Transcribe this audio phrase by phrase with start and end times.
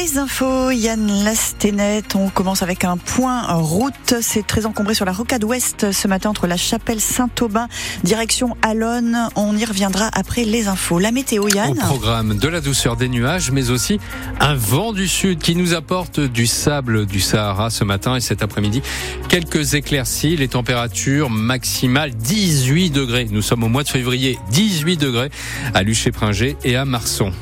[0.00, 2.02] Les infos, Yann Lastenet.
[2.14, 4.14] On commence avec un point route.
[4.22, 7.68] C'est très encombré sur la rocade ouest ce matin entre la chapelle Saint-Aubin,
[8.02, 9.28] direction Alonne.
[9.36, 10.98] On y reviendra après les infos.
[10.98, 11.72] La météo, Yann.
[11.72, 14.00] Au programme de la douceur des nuages, mais aussi
[14.40, 18.42] un vent du sud qui nous apporte du sable du Sahara ce matin et cet
[18.42, 18.80] après-midi.
[19.28, 23.28] Quelques éclaircies, les températures maximales 18 degrés.
[23.30, 25.30] Nous sommes au mois de février, 18 degrés
[25.74, 27.32] à Luché-Pringé et à Marson.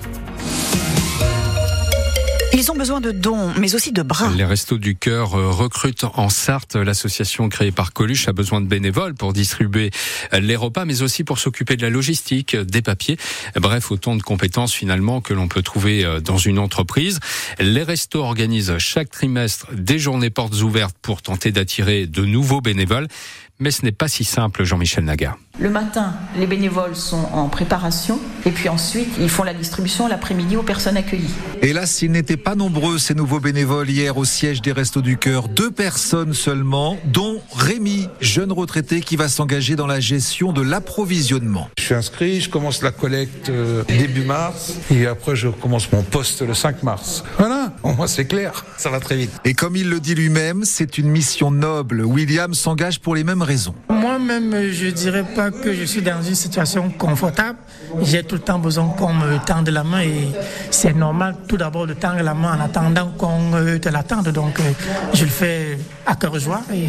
[2.59, 4.33] Ils ont besoin de dons, mais aussi de bras.
[4.37, 6.75] Les Restos du Cœur euh, recrutent en Sarthe.
[6.75, 9.93] L'association créée par Coluche a besoin de bénévoles pour distribuer
[10.33, 13.17] euh, les repas, mais aussi pour s'occuper de la logistique, euh, des papiers.
[13.55, 17.21] Bref, autant de compétences finalement que l'on peut trouver dans une entreprise.
[17.61, 23.07] Les restos organisent chaque trimestre des journées portes ouvertes pour tenter d'attirer de nouveaux bénévoles.
[23.61, 25.37] Mais ce n'est pas si simple, Jean-Michel Naga.
[25.61, 30.57] Le matin, les bénévoles sont en préparation et puis ensuite, ils font la distribution l'après-midi
[30.57, 31.35] aux personnes accueillies.
[31.61, 35.49] Hélas, ils n'étaient pas nombreux, ces nouveaux bénévoles, hier au siège des Restos du Cœur.
[35.49, 41.69] Deux personnes seulement, dont Rémi, jeune retraité qui va s'engager dans la gestion de l'approvisionnement.
[41.77, 46.05] Je suis inscrit, je commence la collecte euh, début mars et après je commence mon
[46.05, 47.25] poste le 5 mars.
[47.37, 49.33] Voilà, au moins c'est clair, ça va très vite.
[49.45, 52.05] Et comme il le dit lui-même, c'est une mission noble.
[52.05, 53.75] William s'engage pour les mêmes raisons.
[53.89, 57.59] Moi-même, je dirais pas que je suis dans une situation confortable.
[58.03, 60.29] J'ai tout le temps besoin qu'on me tende la main et
[60.71, 64.29] c'est normal tout d'abord de tendre la main en attendant qu'on te la tende.
[64.29, 64.63] Donc euh,
[65.15, 66.89] je le fais à cœur joie et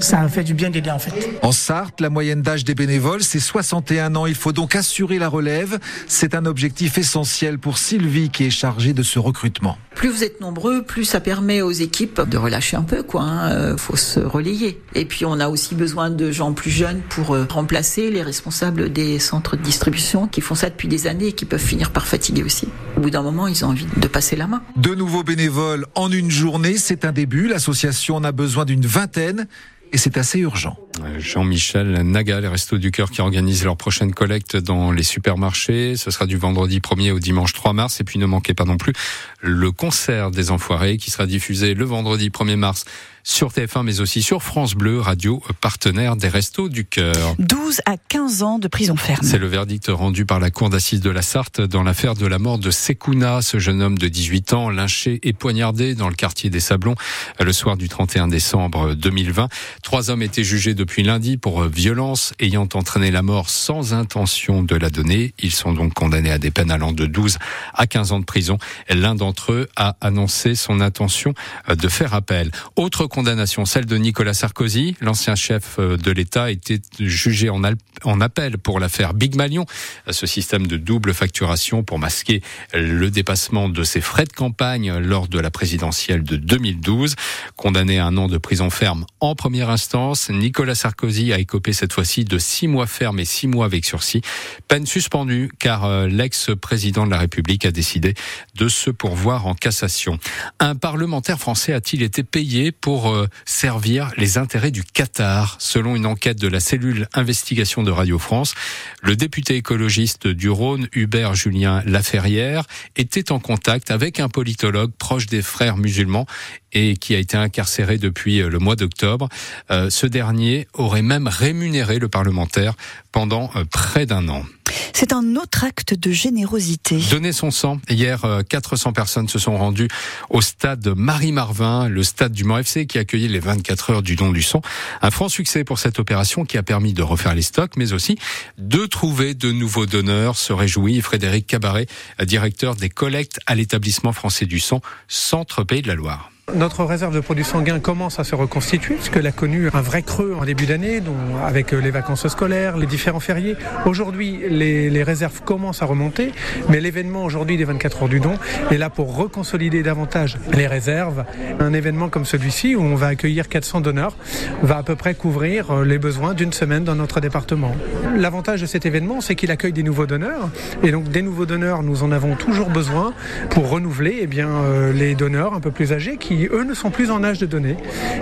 [0.00, 1.38] ça fait du bien d'aider en fait.
[1.42, 4.26] En Sarthe, la moyenne d'âge des bénévoles, c'est 61 ans.
[4.26, 5.78] Il faut donc assurer la relève.
[6.08, 9.78] C'est un objectif essentiel pour Sylvie qui est chargée de ce recrutement.
[10.00, 13.02] Plus vous êtes nombreux, plus ça permet aux équipes de relâcher un peu.
[13.02, 13.52] Quoi, hein.
[13.52, 14.80] Euh, faut se relayer.
[14.94, 18.90] Et puis on a aussi besoin de gens plus jeunes pour euh, remplacer les responsables
[18.90, 22.06] des centres de distribution qui font ça depuis des années et qui peuvent finir par
[22.06, 22.66] fatiguer aussi.
[22.96, 24.62] Au bout d'un moment, ils ont envie de passer la main.
[24.76, 27.46] De nouveaux bénévoles en une journée, c'est un début.
[27.46, 29.48] L'association en a besoin d'une vingtaine
[29.92, 30.78] et c'est assez urgent.
[31.18, 35.96] Jean-Michel Naga, les Restos du Cœur qui organisent leur prochaine collecte dans les supermarchés.
[35.96, 38.00] Ce sera du vendredi 1er au dimanche 3 mars.
[38.00, 38.92] Et puis ne manquez pas non plus
[39.40, 42.84] le concert des Enfoirés qui sera diffusé le vendredi 1er mars
[43.22, 47.34] sur TF1 mais aussi sur France Bleu, radio partenaire des Restos du Cœur.
[47.38, 49.20] 12 à 15 ans de prison ferme.
[49.22, 52.38] C'est le verdict rendu par la cour d'assises de la Sarthe dans l'affaire de la
[52.38, 56.50] mort de Sekouna, ce jeune homme de 18 ans lynché et poignardé dans le quartier
[56.50, 56.94] des Sablons
[57.38, 59.48] le soir du 31 décembre 2020.
[59.82, 64.74] Trois hommes étaient jugés depuis lundi pour violence ayant entraîné la mort sans intention de
[64.76, 65.34] la donner.
[65.38, 67.36] Ils sont donc condamnés à des peines allant de 12
[67.74, 68.56] à 15 ans de prison.
[68.88, 71.34] L'un d'entre eux a annoncé son intention
[71.68, 72.50] de faire appel.
[72.76, 74.96] Autre condamnation, celle de Nicolas Sarkozy.
[75.02, 77.60] L'ancien chef de l'État était jugé en,
[78.04, 79.66] en appel pour l'affaire Big Malion,
[80.10, 82.40] ce système de double facturation pour masquer
[82.72, 87.16] le dépassement de ses frais de campagne lors de la présidentielle de 2012.
[87.56, 91.92] Condamné à un an de prison ferme en première instance, Nicolas Sarkozy a écopé cette
[91.92, 94.22] fois-ci de six mois ferme six mois avec sursis.
[94.68, 98.14] Peine suspendue car euh, l'ex-président de la République a décidé
[98.54, 100.18] de se pourvoir en cassation.
[100.58, 105.56] Un parlementaire français a-t-il été payé pour euh, servir les intérêts du Qatar?
[105.58, 108.54] Selon une enquête de la cellule investigation de Radio France,
[109.02, 112.64] le député écologiste du Rhône, Hubert Julien Laferrière,
[112.96, 116.26] était en contact avec un politologue proche des frères musulmans
[116.72, 119.28] et qui a été incarcéré depuis euh, le mois d'octobre.
[119.68, 122.74] Ce dernier aurait même rémunéré le parlementaire
[123.12, 124.44] pendant euh, près d'un an.
[124.92, 127.00] C'est un autre acte de générosité.
[127.10, 127.80] Donner son sang.
[127.88, 129.88] Hier, 400 personnes se sont rendues
[130.28, 134.30] au stade Marie-Marvin, le stade du Mans FC qui accueillait les 24 heures du don
[134.30, 134.62] du sang.
[135.02, 138.18] Un franc succès pour cette opération qui a permis de refaire les stocks, mais aussi
[138.58, 140.36] de trouver de nouveaux donneurs.
[140.36, 141.86] Se réjouit Frédéric Cabaret,
[142.22, 146.30] directeur des collectes à l'établissement français du sang, Centre Pays de la Loire.
[146.54, 150.36] Notre réserve de produits sanguins commence à se reconstituer, puisqu'elle a connu un vrai creux
[150.38, 151.00] en début d'année,
[151.44, 153.56] avec les vacances scolaires, les différents fériés.
[153.86, 156.32] Aujourd'hui, les, les, réserves commencent à remonter,
[156.68, 158.34] mais l'événement aujourd'hui des 24 heures du don
[158.70, 161.24] est là pour reconsolider davantage les réserves.
[161.60, 164.16] Un événement comme celui-ci, où on va accueillir 400 donneurs,
[164.62, 167.74] va à peu près couvrir euh, les besoins d'une semaine dans notre département.
[168.16, 170.48] L'avantage de cet événement, c'est qu'il accueille des nouveaux donneurs,
[170.82, 173.12] et donc des nouveaux donneurs, nous en avons toujours besoin
[173.50, 176.74] pour renouveler eh bien, euh, les donneurs un peu plus âgés qui qui, eux, ne
[176.74, 177.76] sont plus en âge de donner.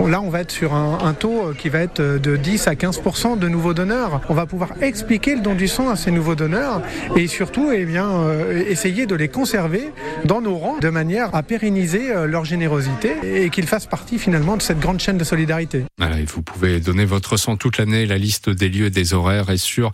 [0.05, 2.99] Là, on va être sur un, un taux qui va être de 10 à 15
[3.39, 4.21] de nouveaux donneurs.
[4.29, 6.81] On va pouvoir expliquer le don du sang à ces nouveaux donneurs
[7.15, 9.89] et surtout eh bien, euh, essayer de les conserver
[10.25, 14.57] dans nos rangs de manière à pérenniser euh, leur générosité et qu'ils fassent partie finalement
[14.57, 15.85] de cette grande chaîne de solidarité.
[15.97, 18.05] Voilà, et vous pouvez donner votre sang toute l'année.
[18.05, 19.91] La liste des lieux et des horaires est sur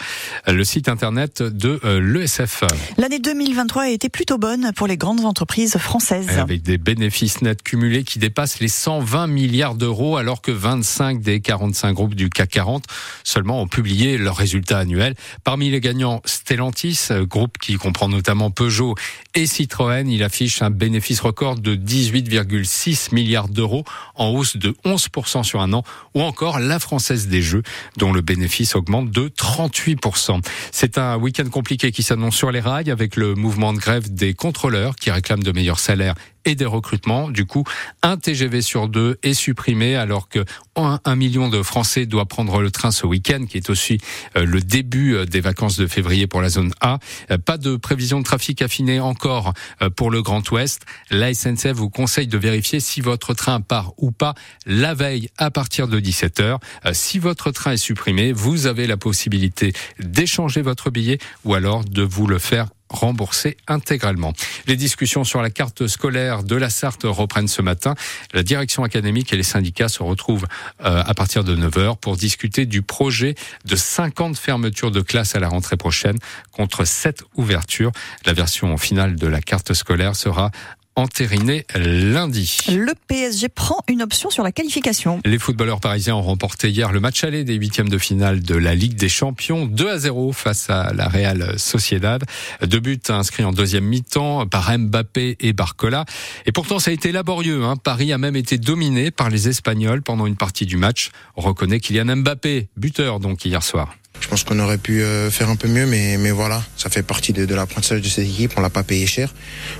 [0.47, 2.63] le site internet de euh, l'ESF.
[2.97, 6.37] L'année 2023 a été plutôt bonne pour les grandes entreprises françaises.
[6.39, 11.41] Avec des bénéfices nets cumulés qui dépassent les 120 milliards d'euros alors que 25 des
[11.41, 12.85] 45 groupes du CAC 40
[13.23, 15.15] seulement ont publié leurs résultats annuels.
[15.43, 18.95] Parmi les gagnants, Stellantis, groupe qui comprend notamment Peugeot
[19.33, 23.83] et Citroën, il affiche un bénéfice record de 18,6 milliards d'euros
[24.15, 25.83] en hausse de 11% sur un an
[26.13, 27.63] ou encore la Française des Jeux
[27.97, 30.41] dont le bénéfice augmente de 38%.
[30.71, 34.33] C'est un week-end compliqué qui s'annonce sur les rails avec le mouvement de grève des
[34.33, 36.15] contrôleurs qui réclament de meilleurs salaires
[36.45, 37.29] et des recrutements.
[37.29, 37.63] Du coup,
[38.01, 40.45] un TGV sur deux est supprimé alors que
[40.75, 43.97] un, million de Français doit prendre le train ce week-end, qui est aussi
[44.35, 46.99] euh, le début euh, des vacances de février pour la zone A.
[47.31, 49.53] Euh, pas de prévision de trafic affinée encore
[49.95, 50.81] pour le Grand Ouest.
[51.09, 54.33] La SNCF vous conseille de vérifier si votre train part ou pas
[54.65, 56.59] la veille à partir de 17h.
[56.93, 62.01] Si votre train est supprimé, vous avez la possibilité d'échanger votre billet ou alors de
[62.01, 64.33] vous le faire remboursé intégralement.
[64.65, 67.93] Les discussions sur la carte scolaire de la Sarthe reprennent ce matin.
[68.33, 70.47] La direction académique et les syndicats se retrouvent
[70.83, 75.39] euh, à partir de 9h pour discuter du projet de 50 fermetures de classes à
[75.39, 76.17] la rentrée prochaine
[76.51, 77.91] contre 7 ouvertures.
[78.25, 80.51] La version finale de la carte scolaire sera
[80.95, 82.57] entériné lundi.
[82.69, 85.19] Le PSG prend une option sur la qualification.
[85.25, 88.75] Les footballeurs parisiens ont remporté hier le match aller des huitièmes de finale de la
[88.75, 92.23] Ligue des Champions 2 à 0 face à la Real Sociedad.
[92.61, 96.05] Deux buts inscrits en deuxième mi-temps par Mbappé et Barcola.
[96.45, 97.63] Et pourtant ça a été laborieux.
[97.63, 97.75] Hein.
[97.75, 101.11] Paris a même été dominé par les Espagnols pendant une partie du match.
[101.35, 103.95] On reconnaît Kylian Mbappé, buteur donc hier soir.
[104.21, 107.03] Je pense qu'on aurait pu euh, faire un peu mieux, mais, mais voilà, ça fait
[107.03, 108.53] partie de, de l'apprentissage de cette équipe.
[108.57, 109.33] On l'a pas payé cher.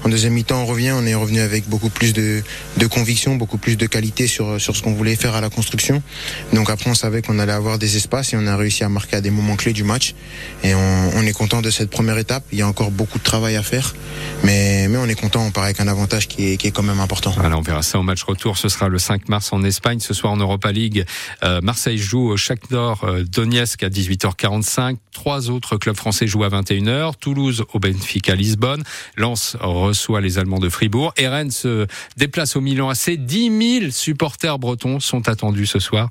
[0.04, 2.44] En deuxième mi-temps, on revient, on est revenu avec beaucoup plus de,
[2.78, 6.04] de conviction, beaucoup plus de qualité sur, sur ce qu'on voulait faire à la construction.
[6.54, 9.16] Donc après, on savait qu'on allait avoir des espaces et on a réussi à marquer
[9.16, 10.14] à des moments clés du match.
[10.64, 12.44] Et on, on est content de cette première étape.
[12.52, 13.96] Il y a encore beaucoup de travail à faire,
[14.44, 15.44] mais, mais on est content.
[15.46, 17.32] On part avec un avantage qui est, qui est quand même important.
[17.38, 18.58] Voilà, on verra ça au match retour.
[18.58, 20.00] Ce sera le 5 mars en Espagne.
[20.00, 21.06] Ce soir en Europa League,
[21.44, 24.25] euh, Marseille joue au Shakhtar euh, Donetsk à 18h.
[24.34, 27.14] 45 Trois autres clubs français jouent à 21h.
[27.20, 28.84] Toulouse au Benfica Lisbonne.
[29.16, 31.14] Lens reçoit les Allemands de Fribourg.
[31.18, 31.88] Et Rennes se
[32.18, 33.12] déplace au Milan AC.
[33.12, 36.10] 10 000 supporters bretons sont attendus ce soir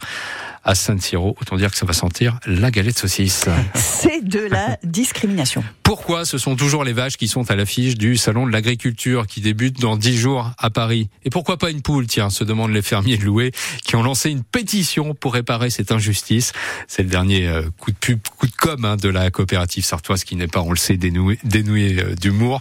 [0.65, 1.37] à San Siro.
[1.41, 3.47] Autant dire que ça va sentir la galette saucisse.
[3.75, 5.63] C'est de la discrimination.
[5.83, 9.41] Pourquoi ce sont toujours les vaches qui sont à l'affiche du salon de l'agriculture qui
[9.41, 11.09] débute dans dix jours à Paris?
[11.25, 12.07] Et pourquoi pas une poule?
[12.07, 13.53] Tiens, se demandent les fermiers de Loué
[13.85, 16.53] qui ont lancé une pétition pour réparer cette injustice.
[16.89, 20.25] C'est le dernier euh, coup de pub, coup de com hein, de la coopérative sartoise
[20.25, 22.61] qui n'est pas, on le sait, dénoué, dénoué euh, d'humour.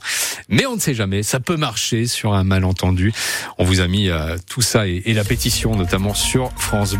[0.49, 3.13] Mais on ne sait jamais, ça peut marcher sur un malentendu.
[3.57, 6.95] On vous a mis euh, tout ça et, et, la pétition notamment sur France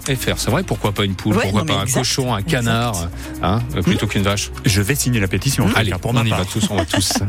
[0.00, 0.16] Bleu.
[0.16, 3.08] C'est vrai, pourquoi pas une poule, pourquoi pas un cochon, un canard,
[3.42, 4.50] hein, plutôt qu'une vache.
[4.64, 5.68] Je vais signer la pétition.
[5.74, 7.12] Allez, pour on y va tous, on va tous.